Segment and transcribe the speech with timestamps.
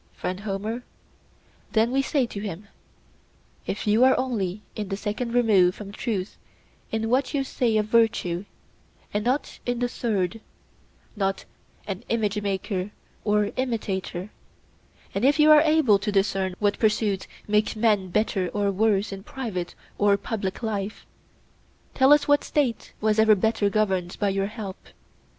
[0.13, 0.83] 'Friend Homer,'
[1.73, 2.67] then we say to him,
[3.67, 6.39] 'if you are only in the second remove from truth
[6.91, 8.45] in what you say of virtue,
[9.13, 11.45] and not in the third—not
[11.85, 12.89] an image maker
[13.23, 19.11] or imitator—and if you are able to discern what pursuits make men better or worse
[19.11, 21.05] in private or public life,
[21.93, 24.79] tell us what State was ever better governed by your help?